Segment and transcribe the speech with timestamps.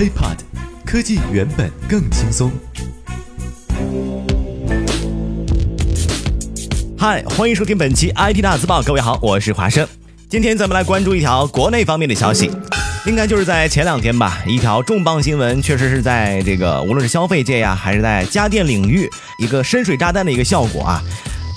[0.00, 0.38] HiPod，
[0.86, 2.50] 科技原本更轻松。
[6.96, 8.80] 嗨，欢迎收听本期 IT 大字报。
[8.80, 9.86] 各位好，我是华生。
[10.26, 12.50] 今天咱们来关注一条国内方面的消息，
[13.04, 19.06] 应该就是在前两天吧，一条重磅新闻，确实是在这个无论是消费界呀，还是在家电领域，
[19.38, 21.02] 一个深水炸弹的一个效果啊。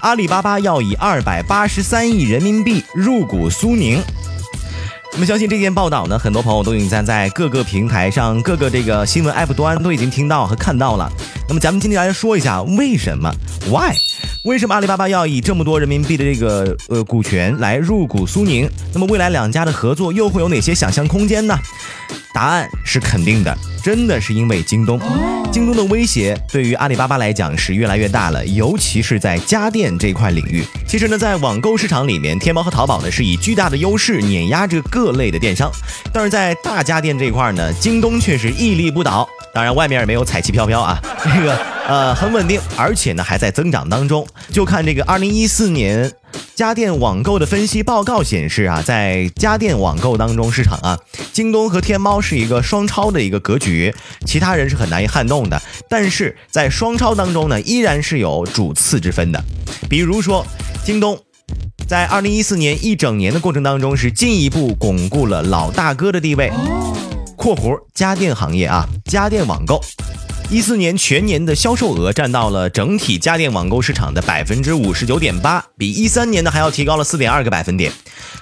[0.02, 4.02] 阿里巴巴要以二百八十三亿人民币入股苏宁。
[5.16, 11.08] 那么相信这件报道呢，很多朋友都已经在在各个平台上、各个这个新闻 app 端都已经听到和看到了。
[11.48, 13.32] 那么咱们今天来说一下为什么
[13.70, 13.94] ？Why？
[14.44, 18.70] 为什么阿里巴巴要以这么多人民币的这个呃股权来入股苏宁？
[18.94, 21.58] 那么未来两家的合作又会有哪些想象空间呢？
[22.34, 25.00] 答案是肯定的，真的是因为京东。
[25.52, 30.66] 京东的威胁对于阿里巴巴来讲是越来越大了，尤其是在家电这块领域。
[30.88, 35.72] 其实呢，在网购市场里面，天猫和淘宝呢是以巨大的优势碾压着各类的电商，
[36.12, 39.30] 但是在大家电这一块呢，京东却是屹立不倒。
[39.54, 41.56] 当然，外面也没有彩旗飘飘啊，这个
[41.88, 44.28] 呃很稳定，而且呢还在增长当中。
[44.52, 46.12] 就看这个二零一四年。
[46.56, 50.98] 家电网购的分析报告显示啊，在家电网购当中，市场啊，
[51.32, 53.94] 京东和天猫是一个双超的一个格局，
[54.26, 55.62] 其他人是很难以撼动的。
[55.90, 59.44] 但是在双超当中呢，依然是有主次之分的。
[59.90, 60.46] 比如说，
[60.84, 61.20] 京东
[61.88, 66.52] 在二零一四年一整年的过程当中，是进一步巩固了老大哥的地位。
[67.36, 69.82] （括弧家电行业啊，家电网购）。
[70.50, 77.92] 一四年全年的销售额占到了整体家电网购市场的百分之五十九点八，比一三年呢还要提高了四点二个百分点。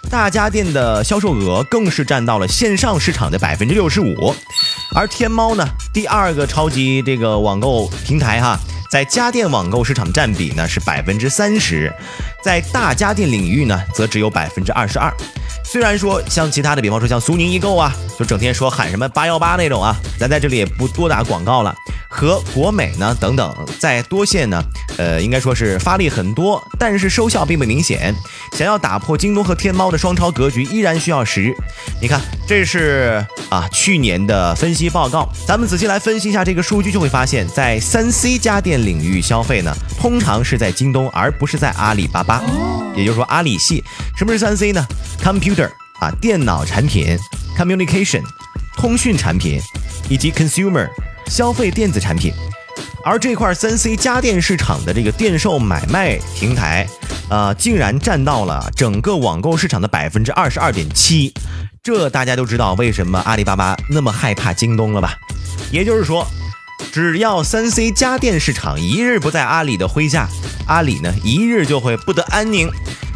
[0.10, 4.36] 大家电的销售额更是占到了线上市场的百分之六十五，
[4.94, 8.60] 而天猫呢，第二个超级这个网购平台哈，
[8.92, 11.94] 在家电网购市场占比呢是百分之三十，
[12.44, 15.10] 在大家电领域呢则只有百分之二十二。
[15.72, 21.74] 虽然说像其他的，比方说像苏宁易购啊，就整天说喊什么八幺八那种啊，咱在这里也不多打广告了。
[22.10, 24.62] 和国美呢等等，在多线呢，
[24.98, 28.14] 呃，应该说是发力很多，但是收效并不明显。
[28.52, 31.56] 想要打破京东和天猫的双超格局，依然需要时。
[32.02, 42.44] 你看，这是啊去年的分析报告，咱们仔细来分析一下这个数据，就会发现，在三 C 家电领域消费呢，通常是在京东，而不是在阿里巴巴。
[42.96, 43.84] 也就是说，阿里系。
[44.18, 44.86] 什么是三 C 呢
[45.24, 45.70] ？Computer
[46.00, 47.18] 啊，电脑产品
[47.58, 48.24] ；Communication，
[48.78, 49.60] 通讯产品；
[50.10, 50.88] 以及 Consumer。
[51.28, 52.34] 消费电子产品，
[53.06, 56.86] 而这块三 C 家电市场的这个电售买卖平台，
[57.30, 61.34] 呃，竟然占到了整个网购市场的百分之二十二点七，
[61.82, 65.16] 这大家都知道为什么阿里巴巴那么害怕京东了吧？
[65.72, 66.28] 也就是说，
[66.92, 70.28] 只要三 C 家电市场一日不在阿里的麾下，
[70.68, 72.70] 阿里呢一日就会不得安宁。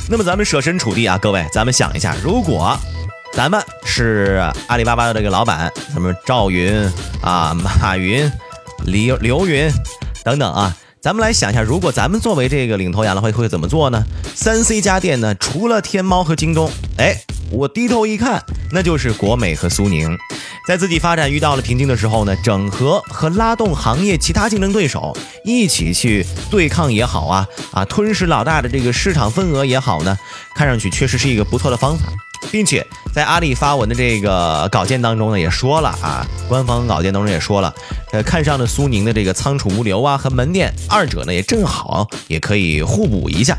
[0.10, 2.78] 那么咱们设身处地啊，各位，咱们想一下，如果。
[3.34, 6.90] 咱们是阿里巴巴的这个老板，什么赵云
[7.22, 8.32] 啊、马云、
[8.86, 9.70] 刘刘云
[10.24, 14.02] 等等啊，咱们来想一下，如果咱们作为这个领头羊的话，会怎么做呢？
[14.34, 17.14] 三 C 家电呢，除了天猫和京东，哎，
[17.52, 20.18] 我低头一看，那就是国美和苏宁，
[20.68, 30.18] 在自己发展遇到了瓶颈的时候呢，整合和拉动行业其他竞争对手，一起去对抗也好啊，啊，吞噬老大的这个市场份额也好呢，
[30.56, 32.06] 看上去确实是一个不错的方法。
[32.52, 37.74] 并且在阿里发文的这个稿件当中呢，也说了啊，官方稿件当中也说了，
[38.12, 43.58] 呃，看上了苏宁的这个仓储物流啊和门店，二者呢也正好也可以互补一下。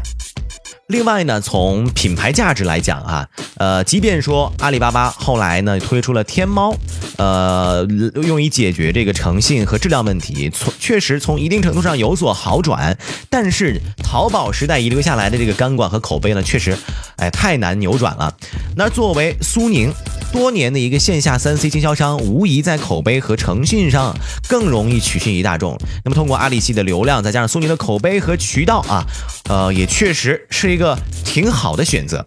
[0.88, 6.72] 另外呢，从品牌价值来讲啊，呃，即便说阿里巴巴后来呢推出了天猫，
[7.18, 7.84] 呃，
[8.22, 12.96] 用以解决这个诚信和质量问题，从确实从一定程度上有所好转，
[13.28, 16.78] 但是淘宝时代遗留下来的这个钢管和口碑呢，确实，
[17.16, 18.32] 哎，太难扭转了。
[18.76, 19.92] 那作为苏宁
[20.32, 24.16] 多年的一个线下三 C 经销商，无疑在口碑和诚信上
[24.48, 25.76] 更容易取信于大众。
[26.04, 29.04] 那么通过阿里系的流量，再加上苏宁的口碑和渠道啊，
[29.48, 30.94] 呃，也确实是一个
[31.24, 32.24] 挺好的选择。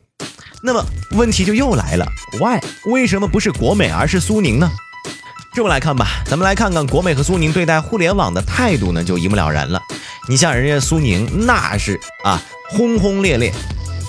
[0.63, 2.05] 那么问题就又来了
[2.39, 2.59] ，Why？
[2.91, 4.69] 为什么不是国美而是苏宁呢？
[5.53, 9.79] 这么来看吧，咱们来看看国美和苏宁对待互联网的态度呢，就一目了然了。
[10.27, 12.41] 你像人家苏宁，那是啊，
[12.71, 13.53] 轰轰烈烈。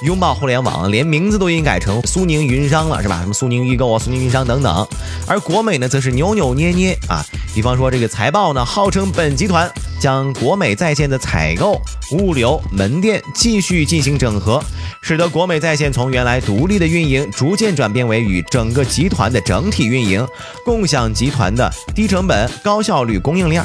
[0.02, 3.20] 拥抱互联网，连名字都已经改成苏宁云商了，是吧？
[3.20, 4.86] 什么苏宁易购啊、苏宁云商等等。
[5.26, 7.24] 而国美呢，则是扭扭捏捏啊。
[7.54, 9.70] 比方说这个财报呢，号称本集团
[10.00, 11.80] 将国美在线的采购、
[12.12, 14.62] 物流、门店继续进行整合，
[15.02, 20.26] 使得国美在线从原来独立的运营，逐渐转变为与整个集团的整体运营，
[20.64, 23.62] 共享集团的低成本、高效率供应链。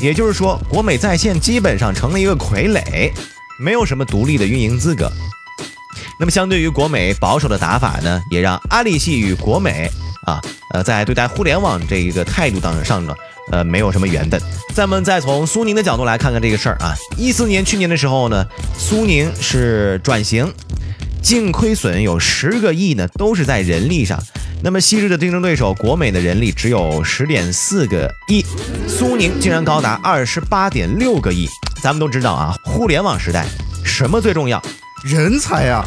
[0.00, 3.12] 也就是说，国美在线基本上成了一个傀儡，
[3.58, 5.10] 没有什么独立的运营资格。
[6.24, 9.90] 那么，相对于国美保守的打法呢，也让阿里系与国美
[10.24, 10.40] 啊，
[10.70, 13.14] 呃，在对待互联网这一个态度当上呢，
[13.52, 14.40] 呃，没有什么缘分。
[14.74, 18.42] 咱们再从苏宁的角度来看看这个事儿啊，一四年去年的时候呢，
[18.78, 20.50] 苏宁是转型，
[21.20, 24.18] 净亏损有十个亿呢，都是在人力上。
[24.62, 28.42] 那么昔日的竞争对手国美的人力只有十点四个亿，
[28.88, 31.46] 苏宁竟然高达二十八点六个亿。
[31.82, 33.44] 咱们都知道啊，互联网时代
[33.84, 34.62] 什么最重要？
[35.04, 35.84] 人才呀！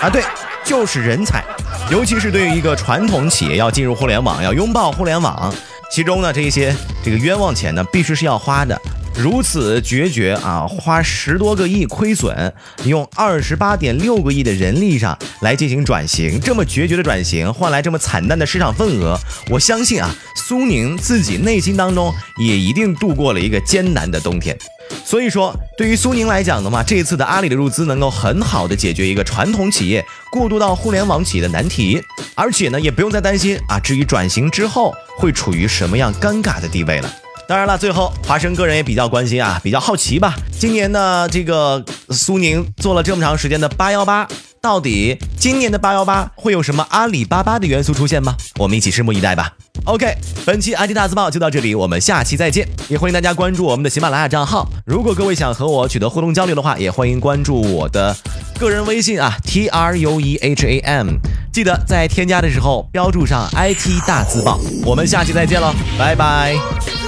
[0.00, 0.22] 啊，对，
[0.64, 1.44] 就是人才。
[1.90, 5.54] 尤其是对于一个传统企业要进入互联网，要拥抱互联网，
[5.92, 6.74] 其中呢这些
[7.04, 8.80] 这个冤枉钱呢，必须是要花的。
[9.14, 12.50] 如此决绝啊，花十多个亿亏损，
[12.84, 19.14] 用二十八点六个亿的人力上来进行转型，这么决绝的转型换来这么惨淡的市场份额，
[19.50, 20.08] 我相信啊，
[20.48, 24.56] 苏宁自己内心当中也一定度过了一个艰难的冬天。
[25.02, 32.02] 所以说，对于苏宁来讲的话，这一次的阿里的入资能够很好的解决一个传统企业过渡到互联网企业的难题，
[32.34, 37.10] 而且呢，也不用再担心啊，至于转型之后会处于什么样尴尬的地位了。
[37.46, 40.34] 当然了，最后华生个人也比较关心啊，比较好奇吧。
[40.58, 44.26] 今年呢，这个苏宁做了这么长时间的八幺八，
[44.62, 48.34] 到底今年的八幺八会有什么阿里巴巴的元素出现吗？
[48.58, 49.52] 我们一起拭目以待吧。
[49.86, 50.16] OK，
[50.46, 52.66] 本期 IT 大字报就到这里，我们下期再见。
[52.88, 54.66] 也欢迎大家关注我们的喜马拉雅账号。
[54.86, 58.16] 如果各位想和我取得互动交流的话，也欢迎关注我的
[58.58, 61.08] 个人微信啊，T R U E H A M，
[61.52, 64.58] 记得在添加的时候标注上 IT 大字报。
[64.86, 67.03] 我们下期再见喽，拜拜。